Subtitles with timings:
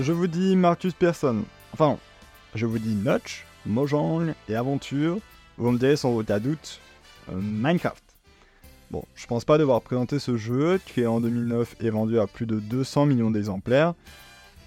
[0.00, 1.44] je vous dis Marcus Persson.
[1.72, 1.98] Enfin,
[2.54, 5.18] je vous dis Notch, Mojang et Aventure.
[5.58, 6.80] Vous me direz sans aucun doute
[7.30, 8.02] euh, Minecraft.
[8.90, 12.46] Bon, je pense pas devoir présenter ce jeu, qui en 2009 est vendu à plus
[12.46, 13.94] de 200 millions d'exemplaires,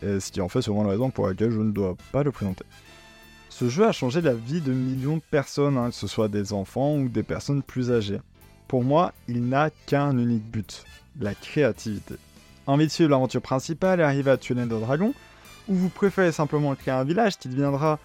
[0.01, 2.63] ce qui en fait souvent la raison pour laquelle je ne dois pas le présenter.
[3.50, 6.54] Ce jeu a changé la vie de millions de personnes, hein, que ce soit des
[6.54, 8.20] enfants ou des personnes plus âgées.
[8.68, 10.86] Pour moi, il n'a qu'un unique but,
[11.20, 12.15] la créativité.
[12.65, 15.13] Envie de suivre l'aventure principale et arriver à tuer les dragons,
[15.67, 17.99] ou vous préférez simplement créer un village qui deviendra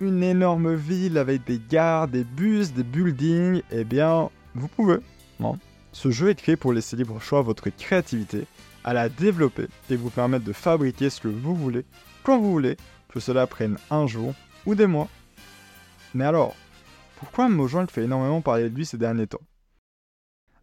[0.00, 4.98] une énorme ville avec des gares, des bus, des buildings, eh bien, vous pouvez.
[5.40, 5.58] Non.
[5.92, 8.46] Ce jeu est créé pour laisser libre choix à votre créativité,
[8.82, 11.84] à la développer et vous permettre de fabriquer ce que vous voulez,
[12.24, 12.76] quand vous voulez,
[13.08, 14.34] que cela prenne un jour
[14.66, 15.08] ou des mois.
[16.14, 16.54] Mais alors,
[17.16, 19.40] pourquoi Mojang fait énormément parler de lui ces derniers temps?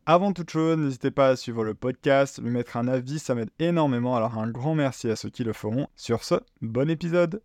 [0.05, 3.51] Avant toute chose, n'hésitez pas à suivre le podcast, lui mettre un avis, ça m'aide
[3.59, 5.87] énormément, alors un grand merci à ceux qui le feront.
[5.95, 7.41] Sur ce, bon épisode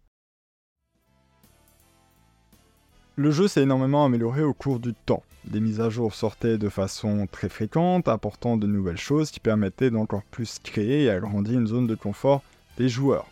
[3.17, 5.23] Le jeu s'est énormément amélioré au cours du temps.
[5.45, 9.91] Des mises à jour sortaient de façon très fréquente, apportant de nouvelles choses qui permettaient
[9.91, 12.43] d'encore plus créer et agrandir une zone de confort
[12.79, 13.27] des joueurs.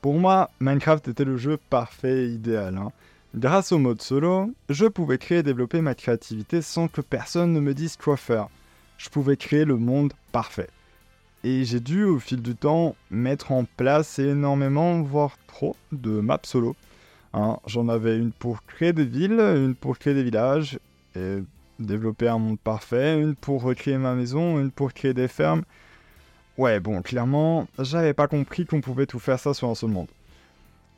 [0.00, 2.76] Pour moi, Minecraft était le jeu parfait et idéal.
[2.76, 2.90] Hein.
[3.36, 7.60] Grâce au mode solo, je pouvais créer et développer ma créativité sans que personne ne
[7.60, 8.48] me dise quoi faire.
[8.98, 10.68] Je pouvais créer le monde parfait.
[11.44, 16.40] Et j'ai dû au fil du temps mettre en place énormément, voire trop, de maps
[16.42, 16.74] solo.
[17.32, 20.80] Hein, j'en avais une pour créer des villes, une pour créer des villages,
[21.14, 21.38] et
[21.78, 25.62] développer un monde parfait, une pour recréer ma maison, une pour créer des fermes.
[26.58, 30.08] Ouais, bon, clairement, j'avais pas compris qu'on pouvait tout faire ça sur un seul monde.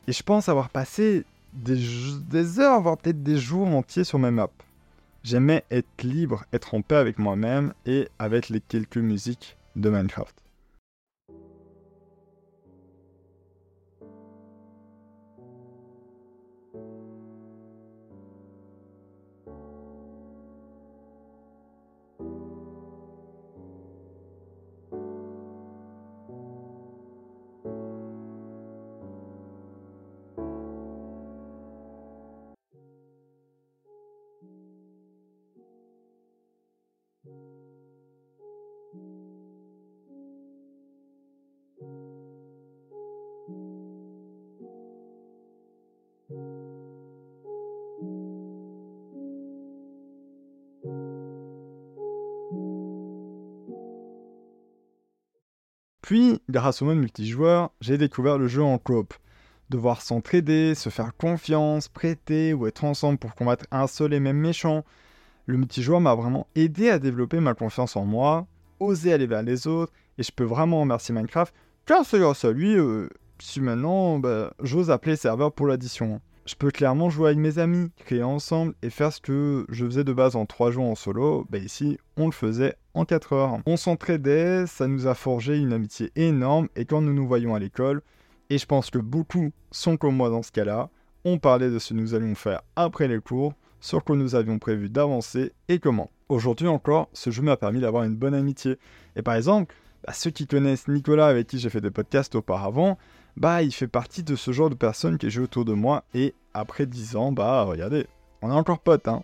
[0.09, 4.51] Et je pense avoir passé des, heures, voire peut-être des jours entiers sur mes maps.
[5.23, 10.42] J'aimais être libre, être en paix avec moi-même et avec les quelques musiques de Minecraft.
[56.51, 59.15] Grâce au mode multijoueur, j'ai découvert le jeu en coop.
[59.71, 64.37] Devoir s'entraider, se faire confiance, prêter ou être ensemble pour combattre un seul et même
[64.37, 64.85] méchant.
[65.47, 68.47] Le multijoueur m'a vraiment aidé à développer ma confiance en moi,
[68.79, 71.55] oser aller vers les autres, et je peux vraiment remercier Minecraft,
[71.87, 73.09] car c'est grâce à lui euh,
[73.39, 76.21] si maintenant bah, j'ose appeler serveur pour l'addition.
[76.45, 80.03] Je peux clairement jouer avec mes amis, créer ensemble et faire ce que je faisais
[80.03, 83.59] de base en 3 jours en solo, bah ici on le faisait en 4 heures.
[83.65, 87.61] On s'entraidait, ça nous a forgé une amitié énorme et quand nous nous voyons à
[87.61, 88.03] l'école,
[88.51, 90.91] et je pense que beaucoup sont comme moi dans ce cas-là,
[91.25, 94.59] on parlait de ce que nous allions faire après les cours, sur quoi nous avions
[94.59, 96.11] prévu d'avancer et comment.
[96.29, 98.79] Aujourd'hui encore, ce jeu m'a permis d'avoir une bonne amitié.
[99.15, 102.99] Et par exemple, bah, ceux qui connaissent Nicolas avec qui j'ai fait des podcasts auparavant,
[103.37, 106.35] bah il fait partie de ce genre de personnes qui joue autour de moi et
[106.55, 108.07] après 10 ans, bah regardez,
[108.43, 109.23] on est encore potes hein.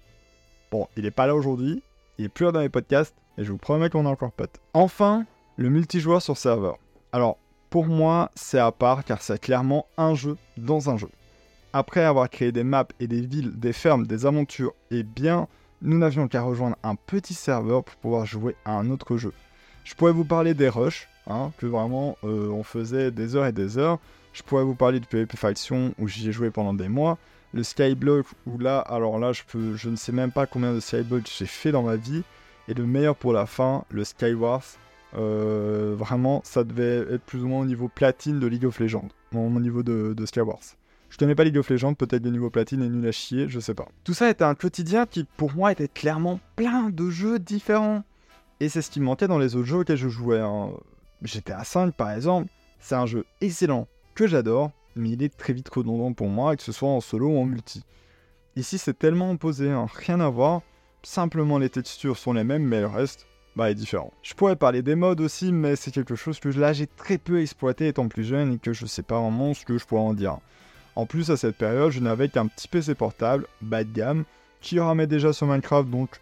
[0.70, 1.82] Bon, il est pas là aujourd'hui,
[2.18, 4.60] il est plus dans les podcasts et je vous promets qu'on est encore potes.
[4.74, 5.24] Enfin,
[5.56, 6.78] le multijoueur sur serveur.
[7.12, 7.38] Alors,
[7.70, 11.08] pour moi, c'est à part car c'est clairement un jeu dans un jeu.
[11.72, 15.48] Après avoir créé des maps et des villes, des fermes, des aventures, eh bien,
[15.82, 19.32] nous n'avions qu'à rejoindre un petit serveur pour pouvoir jouer à un autre jeu.
[19.84, 23.52] Je pourrais vous parler des rushs, hein, que vraiment euh, on faisait des heures et
[23.52, 23.98] des heures.
[24.32, 27.18] Je pourrais vous parler du PvP Faction où j'y ai joué pendant des mois.
[27.52, 30.80] Le Skyblock où là, alors là, je, peux, je ne sais même pas combien de
[30.80, 32.22] Skyblocks j'ai fait dans ma vie.
[32.68, 34.76] Et le meilleur pour la fin, le Skywars.
[35.16, 39.08] Euh, vraiment, ça devait être plus ou moins au niveau platine de League of Legends,
[39.32, 40.76] mon, niveau de, de Skywars.
[41.08, 43.58] Je connais pas League of Legends, peut-être le niveau platine est nul à chier, je
[43.60, 43.88] sais pas.
[44.04, 48.04] Tout ça était un quotidien qui, pour moi, était clairement plein de jeux différents.
[48.60, 50.40] Et c'est ce qui me manquait dans les autres jeux auxquels je jouais.
[50.40, 50.70] Hein.
[51.22, 52.50] GTA 5 par exemple,
[52.80, 56.62] c'est un jeu excellent que j'adore, mais il est très vite redondant pour moi, que
[56.62, 57.84] ce soit en solo ou en multi.
[58.56, 59.86] Ici c'est tellement opposé, hein.
[59.92, 60.62] rien à voir,
[61.02, 63.26] simplement les textures sont les mêmes, mais le reste,
[63.56, 64.12] bah, est différent.
[64.22, 67.40] Je pourrais parler des modes aussi, mais c'est quelque chose que là j'ai très peu
[67.40, 70.14] exploité étant plus jeune et que je sais pas vraiment ce que je pourrais en
[70.14, 70.38] dire.
[70.94, 74.24] En plus, à cette période, je n'avais qu'un petit PC portable, bas de gamme,
[74.60, 76.20] qui ramait déjà sur Minecraft, donc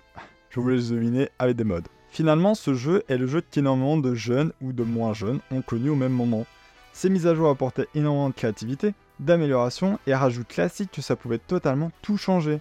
[0.50, 1.88] je voulais deviner avec des modes.
[2.10, 5.90] Finalement, ce jeu est le jeu qu'énormément de jeunes ou de moins jeunes ont connu
[5.90, 6.46] au même moment.
[6.92, 11.38] Ces mises à jour apportaient énormément de créativité, d'amélioration et rajout classique que ça pouvait
[11.38, 12.60] totalement tout changer.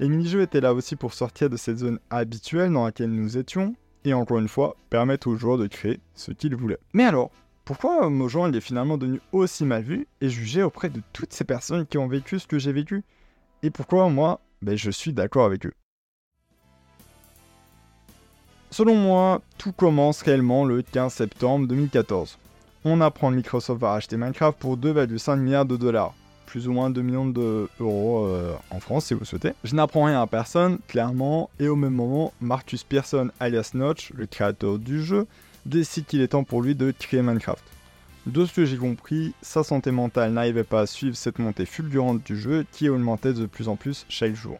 [0.00, 3.74] Les mini-jeux étaient là aussi pour sortir de cette zone habituelle dans laquelle nous étions,
[4.04, 6.78] et encore une fois, permettre aux joueurs de créer ce qu'ils voulaient.
[6.92, 7.30] Mais alors,
[7.64, 11.86] pourquoi Mojang est finalement devenu aussi mal vu et jugé auprès de toutes ces personnes
[11.86, 13.02] qui ont vécu ce que j'ai vécu?
[13.62, 15.72] Et pourquoi moi, ben, je suis d'accord avec eux?
[18.76, 22.38] Selon moi, tout commence réellement le 15 septembre 2014.
[22.84, 26.12] On apprend que Microsoft va acheter Minecraft pour 2,5 milliards de dollars
[26.46, 29.52] plus ou moins 2 millions d'euros euh, en France si vous souhaitez.
[29.62, 34.26] Je n'apprends rien à personne, clairement, et au même moment, Marcus Pearson alias Notch, le
[34.26, 35.28] créateur du jeu,
[35.66, 37.62] décide qu'il est temps pour lui de créer Minecraft.
[38.26, 42.24] De ce que j'ai compris, sa santé mentale n'arrivait pas à suivre cette montée fulgurante
[42.24, 44.58] du jeu qui augmentait de plus en plus chaque jour.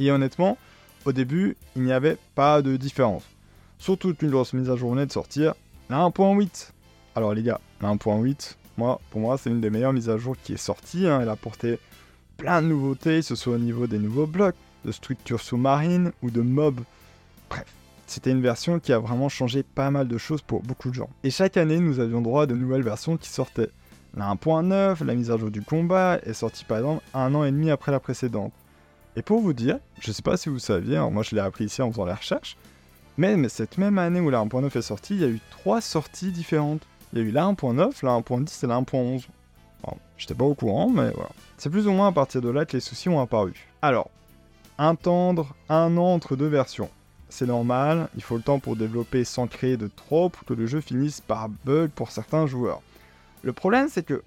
[0.00, 0.58] Et honnêtement,
[1.04, 3.24] au début, il n'y avait pas de différence.
[3.78, 5.54] Surtout qu'une grosse mise à jour venait de sortir,
[5.88, 6.70] la 1.8.
[7.14, 8.56] Alors les gars, la 1.8,
[9.10, 11.06] pour moi, c'est une des meilleures mises à jour qui est sortie.
[11.06, 11.20] Hein.
[11.22, 11.78] Elle a apporté
[12.36, 16.30] plein de nouveautés, que ce soit au niveau des nouveaux blocs, de structures sous-marines ou
[16.30, 16.80] de mobs.
[17.50, 17.66] Bref,
[18.06, 21.10] c'était une version qui a vraiment changé pas mal de choses pour beaucoup de gens.
[21.24, 23.70] Et chaque année, nous avions droit à de nouvelles versions qui sortaient.
[24.16, 27.50] La 1.9, la mise à jour du combat, est sortie par exemple un an et
[27.50, 28.52] demi après la précédente.
[29.16, 31.82] Et pour vous dire, je sais pas si vous saviez, moi je l'ai appris ici
[31.82, 32.56] en faisant les recherches,
[33.16, 35.80] mais, mais cette même année où la 1.9 est sortie, il y a eu trois
[35.80, 36.82] sorties différentes.
[37.12, 39.26] Il y a eu la 1.9, la 1.10 et la 1.11.
[39.82, 41.30] Bon, J'étais pas au courant, mais voilà.
[41.58, 43.68] C'est plus ou moins à partir de là que les soucis ont apparu.
[43.82, 44.10] Alors,
[44.78, 46.90] attendre un an entre deux versions.
[47.28, 50.66] C'est normal, il faut le temps pour développer sans créer de trop pour que le
[50.66, 52.82] jeu finisse par bug pour certains joueurs.
[53.42, 54.22] Le problème, c'est que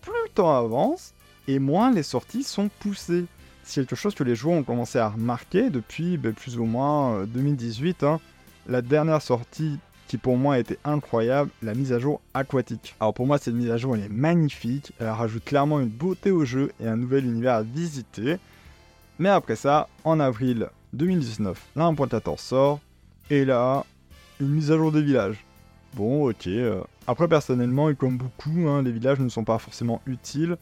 [0.00, 1.12] plus le temps avance,
[1.46, 3.26] et moins les sorties sont poussées.
[3.68, 7.26] C'est quelque chose que les joueurs ont commencé à remarquer depuis ben, plus ou moins
[7.26, 8.02] 2018.
[8.02, 8.20] Euh, hein.
[8.66, 12.94] La dernière sortie qui pour moi était incroyable, la mise à jour aquatique.
[12.98, 16.30] Alors pour moi cette mise à jour elle est magnifique, elle rajoute clairement une beauté
[16.30, 18.38] au jeu et un nouvel univers à visiter.
[19.18, 22.80] Mais après ça, en avril 2019, la 1.14 sort,
[23.28, 23.84] et là,
[24.40, 25.44] une mise à jour des villages.
[25.92, 26.46] Bon, ok.
[26.46, 26.80] Euh.
[27.06, 30.56] Après, personnellement, et comme beaucoup, hein, les villages ne sont pas forcément utiles.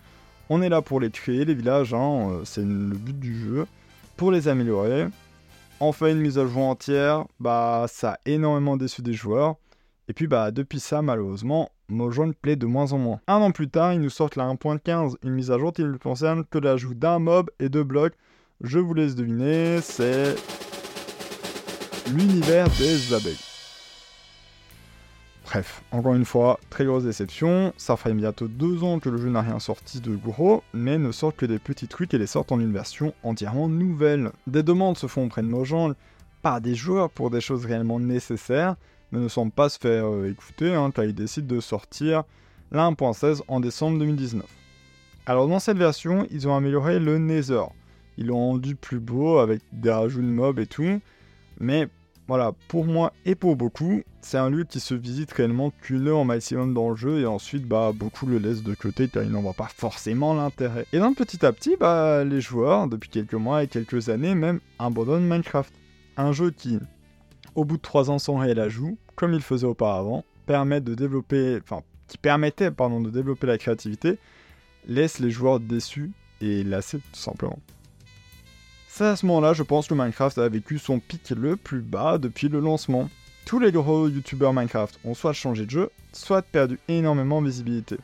[0.49, 3.67] On est là pour les créer, les villages, hein, euh, c'est le but du jeu,
[4.17, 5.09] pour les améliorer.
[5.81, 9.57] Enfin une mise à jour entière, bah ça a énormément déçu des joueurs.
[10.09, 13.21] Et puis bah depuis ça malheureusement, Mojang plaît de moins en moins.
[13.27, 15.97] Un an plus tard, ils nous sortent la 1.15, une mise à jour qui ne
[15.97, 18.15] concerne que l'ajout d'un mob et de blocs.
[18.63, 20.35] Je vous laisse deviner, c'est
[22.11, 23.56] l'univers des abeilles.
[25.47, 27.73] Bref, encore une fois, très grosse déception.
[27.77, 31.13] Ça fait bientôt deux ans que le jeu n'a rien sorti de gros, mais ne
[31.13, 34.33] sort que des petits trucs et les sortent en une version entièrement nouvelle.
[34.49, 35.95] Des demandes se font auprès de Mojang
[36.43, 38.75] par des joueurs pour des choses réellement nécessaires,
[39.13, 42.25] mais ne semblent pas se faire euh, écouter hein, quand ils décident de sortir
[42.73, 44.45] la 1.16 en décembre 2019.
[45.27, 47.63] Alors dans cette version, ils ont amélioré le Nether.
[48.19, 51.01] Ils l'ont rendu plus beau avec des rajouts de mobs et tout,
[51.61, 51.89] mais
[52.29, 56.25] voilà, pour moi et pour beaucoup, c'est un lieu qui se visite réellement qu'une heure
[56.25, 59.43] maximum dans le jeu et ensuite bah beaucoup le laissent de côté car ils n'en
[59.43, 60.87] voient pas forcément l'intérêt.
[60.93, 64.59] Et donc petit à petit, bah les joueurs, depuis quelques mois et quelques années même,
[64.81, 65.73] abandonnent Minecraft.
[66.17, 66.81] Un jeu qui,
[67.55, 71.59] au bout de 3 ans sans réel ajout, comme il faisait auparavant, permet de développer,
[71.63, 74.19] enfin qui permettait de développer la créativité,
[74.89, 77.59] laisse les joueurs déçus et lassés tout simplement.
[78.97, 82.17] C'est à ce moment-là, je pense que Minecraft a vécu son pic le plus bas
[82.17, 83.11] depuis le lancement.
[83.45, 87.99] Tous les gros youtubeurs Minecraft ont soit changé de jeu, soit perdu énormément de visibilité.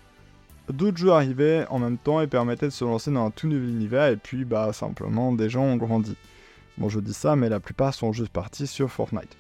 [0.69, 3.71] D'autres jeux arrivaient en même temps et permettaient de se lancer dans un tout nouvel
[3.71, 6.15] univers et puis bah simplement des gens ont grandi.
[6.77, 9.39] Bon je dis ça mais la plupart sont juste partis sur Fortnite.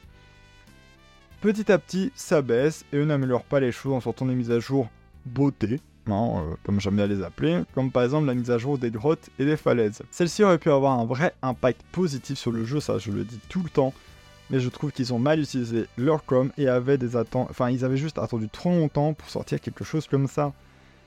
[1.43, 4.51] Petit à petit ça baisse et eux n'améliorent pas les choses en sortant des mises
[4.51, 4.89] à jour
[5.27, 8.91] beauté, euh, comme j'aime bien les appeler, comme par exemple la mise à jour des
[8.91, 10.03] grottes et des falaises.
[10.11, 13.41] Celle-ci aurait pu avoir un vrai impact positif sur le jeu, ça je le dis
[13.49, 13.93] tout le temps,
[14.51, 17.85] mais je trouve qu'ils ont mal utilisé leur com et avaient des attentes, enfin ils
[17.85, 20.53] avaient juste attendu trop longtemps pour sortir quelque chose comme ça.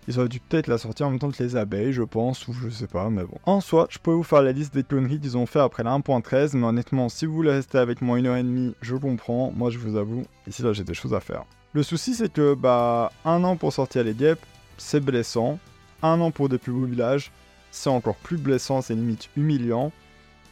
[0.07, 2.53] Ils auraient dû peut-être la sortir en même temps que les abeilles, je pense, ou
[2.53, 3.39] je sais pas, mais bon.
[3.45, 5.97] En soi, je pourrais vous faire la liste des conneries qu'ils ont fait après la
[5.97, 9.51] 1.13, mais honnêtement, si vous voulez rester avec moi une heure et demie, je comprends,
[9.55, 11.45] moi je vous avoue, ici là j'ai des choses à faire.
[11.73, 14.45] Le souci c'est que, bah, un an pour sortir les guêpes,
[14.77, 15.59] c'est blessant.
[16.01, 17.31] Un an pour des plus beaux villages,
[17.71, 19.91] c'est encore plus blessant, c'est limite humiliant.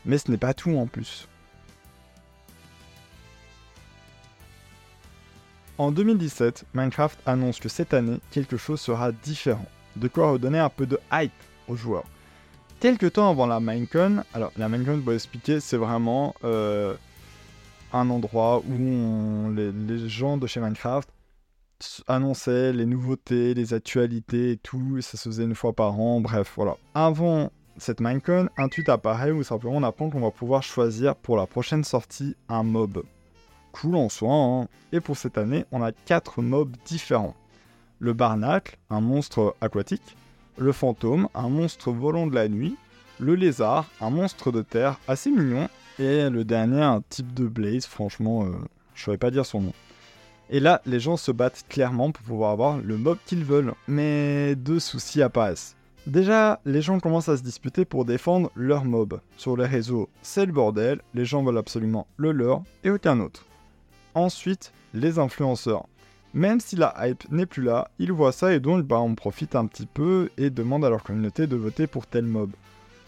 [0.06, 1.28] Mais ce n'est pas tout en plus.
[5.78, 9.66] En 2017, Minecraft annonce que cette année, quelque chose sera différent.
[9.96, 11.32] De quoi redonner un peu de hype
[11.68, 12.06] aux joueurs.
[12.80, 16.96] Quelques temps avant la Minecon, alors la Minecon, pour expliquer, c'est vraiment euh,
[17.94, 21.10] un endroit où les gens de chez Minecraft
[22.08, 26.54] annonçait les nouveautés, les actualités et tout, ça se faisait une fois par an, bref,
[26.56, 26.78] voilà.
[26.94, 31.38] Avant cette Minecon, un tweet apparaît où simplement on apprend qu'on va pouvoir choisir pour
[31.38, 33.04] la prochaine sortie un mob.
[33.72, 34.68] Cool en soi, hein.
[34.92, 37.36] Et pour cette année, on a 4 mobs différents.
[38.00, 40.16] Le Barnacle, un monstre aquatique.
[40.58, 42.76] Le Fantôme, un monstre volant de la nuit.
[43.20, 45.68] Le Lézard, un monstre de terre assez mignon.
[45.98, 48.52] Et le dernier, un type de Blaze, franchement, euh,
[48.94, 49.74] je ne saurais pas dire son nom.
[50.50, 53.74] Et là, les gens se battent clairement pour pouvoir avoir le mob qu'ils veulent.
[53.88, 55.76] Mais deux soucis apparaissent.
[56.06, 59.22] Déjà, les gens commencent à se disputer pour défendre leur mob.
[59.38, 63.46] Sur les réseaux, c'est le bordel, les gens veulent absolument le leur et aucun autre.
[64.14, 65.88] Ensuite, les influenceurs.
[66.34, 69.56] Même si la hype n'est plus là, ils voient ça et donc bah, on profite
[69.56, 72.52] un petit peu et demandent à leur communauté de voter pour tel mob.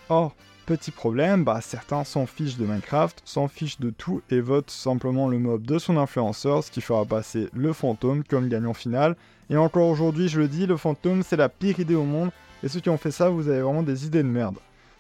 [0.10, 4.72] Or, Petit problème, bah certains s'en fichent de Minecraft, s'en fichent de tout et votent
[4.72, 9.16] simplement le mob de son influenceur, ce qui fera passer le fantôme comme gagnant final.
[9.52, 12.32] Et encore aujourd'hui, je le dis, le fantôme c'est la pire idée au monde,
[12.64, 14.58] et ceux qui ont fait ça, vous avez vraiment des idées de merde.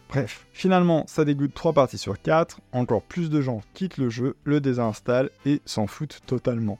[0.09, 4.35] Bref, finalement, ça dégoûte 3 parties sur 4, encore plus de gens quittent le jeu,
[4.43, 6.77] le désinstallent et s'en foutent totalement.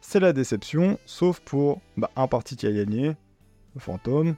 [0.00, 3.16] C'est la déception, sauf pour bah, un parti qui a gagné,
[3.74, 4.34] le fantôme,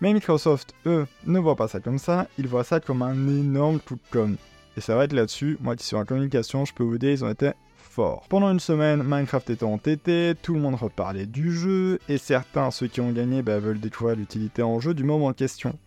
[0.00, 3.80] mais Microsoft, eux, ne voient pas ça comme ça, ils voient ça comme un énorme
[3.80, 4.36] coup de com.
[4.76, 7.24] Et ça va être là-dessus, moi qui suis en communication, je peux vous dire, ils
[7.24, 8.26] ont été forts.
[8.28, 12.70] Pendant une semaine, Minecraft était en TT, tout le monde reparlait du jeu, et certains,
[12.70, 15.78] ceux qui ont gagné, bah, veulent découvrir l'utilité en jeu du moment en question.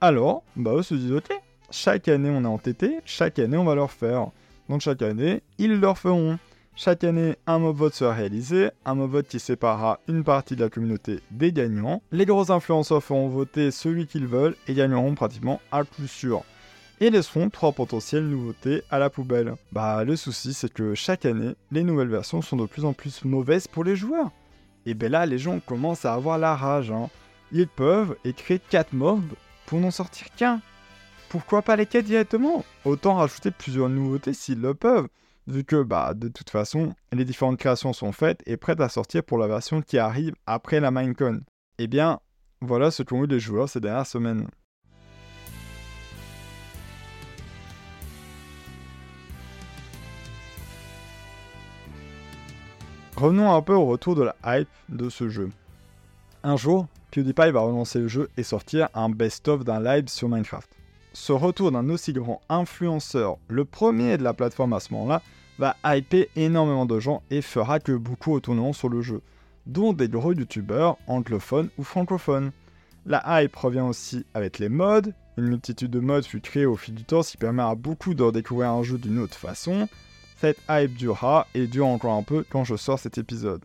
[0.00, 1.30] Alors, bah eux se disent ok,
[1.70, 4.28] chaque année on est en TT, chaque année on va leur faire.
[4.68, 6.38] Donc chaque année, ils leur feront.
[6.78, 10.62] Chaque année, un mob vote sera réalisé, un mob vote qui séparera une partie de
[10.62, 12.02] la communauté des gagnants.
[12.12, 16.44] Les gros influenceurs feront voter celui qu'ils veulent et gagneront pratiquement à coup sûr.
[17.00, 19.54] Et laisseront trois potentielles nouveautés à la poubelle.
[19.72, 23.24] Bah le souci c'est que chaque année, les nouvelles versions sont de plus en plus
[23.24, 24.30] mauvaises pour les joueurs.
[24.84, 26.90] Et ben là les gens commencent à avoir la rage.
[26.90, 27.08] Hein.
[27.52, 29.24] Ils peuvent écrire 4 mobs
[29.64, 30.60] pour n'en sortir qu'un.
[31.30, 32.66] Pourquoi pas les 4 directement?
[32.84, 35.08] Autant rajouter plusieurs nouveautés s'ils le peuvent
[35.46, 39.22] vu que bah, de toute façon, les différentes créations sont faites et prêtes à sortir
[39.22, 41.42] pour la version qui arrive après la Minecon.
[41.78, 42.20] Eh bien,
[42.60, 44.48] voilà ce qu'ont eu les joueurs ces dernières semaines.
[53.16, 55.48] Revenons un peu au retour de la hype de ce jeu.
[56.42, 60.68] Un jour, PewDiePie va relancer le jeu et sortir un best-of d'un live sur Minecraft
[61.18, 65.22] ce retour d'un aussi grand influenceur, le premier de la plateforme à ce moment-là,
[65.58, 69.22] va hyper énormément de gens et fera que beaucoup retourneront sur le jeu,
[69.64, 72.52] dont des gros youtubeurs anglophones ou francophones.
[73.06, 76.94] La hype revient aussi avec les mods, une multitude de mods fut créée au fil
[76.94, 79.88] du temps, ce qui permet à beaucoup de redécouvrir un jeu d'une autre façon.
[80.38, 83.64] Cette hype durera et dure encore un peu quand je sors cet épisode.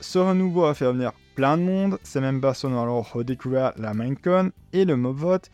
[0.00, 3.92] Ce renouveau a fait venir plein de monde, ces mêmes personnes ont alors redécouvert la
[3.92, 5.50] Minecon et le vote.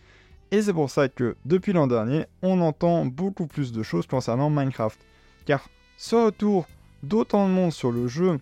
[0.53, 4.51] Et c'est pour ça que depuis l'an dernier, on entend beaucoup plus de choses concernant
[4.51, 5.01] Minecraft.
[5.47, 5.67] Car
[5.97, 6.69] ce retour
[7.03, 8.39] d'autant de monde sur le jeu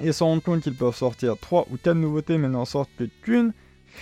[0.00, 3.10] et se rendre compte qu'ils peuvent sortir 3 ou 4 nouveautés mais n'en sortent plus
[3.22, 3.52] qu'une,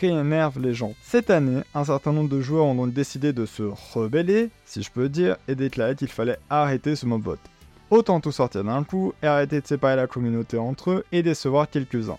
[0.00, 0.92] réénerve les gens.
[1.02, 3.62] Cette année, un certain nombre de joueurs ont donc décidé de se
[3.94, 7.40] rebeller, si je peux dire, et déclarer qu'il fallait arrêter ce mob vote.
[7.88, 11.70] Autant tout sortir d'un coup et arrêter de séparer la communauté entre eux et décevoir
[11.70, 12.18] quelques-uns.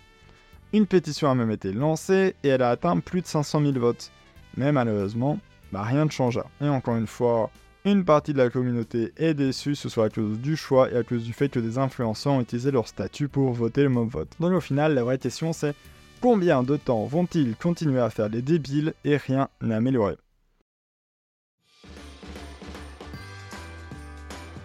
[0.74, 4.12] Une pétition a même été lancée et elle a atteint plus de 500 000 votes.
[4.58, 5.40] Mais malheureusement,
[5.72, 6.46] bah, rien ne changea.
[6.62, 7.50] Et encore une fois,
[7.84, 11.04] une partie de la communauté est déçue, ce soit à cause du choix et à
[11.04, 14.30] cause du fait que des influenceurs ont utilisé leur statut pour voter le mob vote.
[14.40, 15.74] Donc au final, la vraie question c'est
[16.22, 20.18] combien de temps vont-ils continuer à faire des débiles et rien n'améliorer?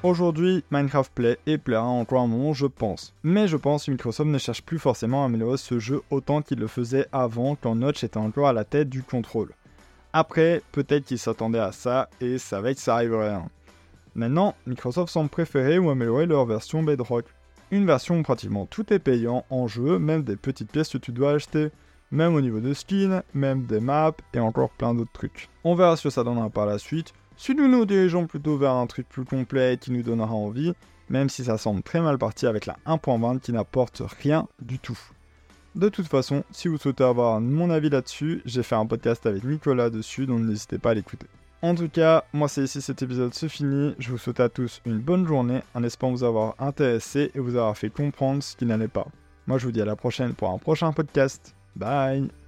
[0.03, 3.15] Aujourd'hui, Minecraft Play et plaira encore un moment, je pense.
[3.23, 6.59] Mais je pense que Microsoft ne cherche plus forcément à améliorer ce jeu autant qu'il
[6.59, 9.53] le faisait avant quand Notch était encore à la tête du contrôle.
[10.13, 13.35] Après, peut-être qu'ils s'attendaient à ça et savaient que ça arriverait.
[13.35, 13.49] Hein.
[14.15, 17.27] Maintenant, Microsoft semble préférer ou améliorer leur version Bedrock.
[17.71, 21.13] Une version où pratiquement tout est payant en jeu, même des petites pièces que tu
[21.13, 21.71] dois acheter,
[22.11, 25.49] même au niveau de skins, même des maps et encore plein d'autres trucs.
[25.65, 27.13] On verra ce que ça donnera par la suite.
[27.37, 30.73] Si nous nous dirigeons plutôt vers un truc plus complet qui nous donnera envie,
[31.11, 34.99] même si ça semble très mal parti avec la 1.20 qui n'apporte rien du tout.
[35.77, 39.45] De toute façon, si vous souhaitez avoir mon avis là-dessus, j'ai fait un podcast avec
[39.45, 41.27] Nicolas dessus, donc n'hésitez pas à l'écouter.
[41.61, 43.95] En tout cas, moi c'est ici cet épisode se finit.
[43.99, 47.57] Je vous souhaite à tous une bonne journée en espérant vous avoir intéressé et vous
[47.57, 49.07] avoir fait comprendre ce qui n'allait pas.
[49.47, 51.55] Moi je vous dis à la prochaine pour un prochain podcast.
[51.77, 52.46] Bye